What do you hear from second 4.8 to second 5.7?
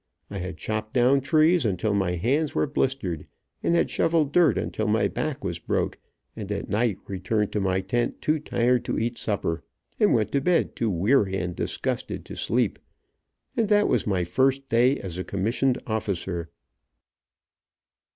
my back was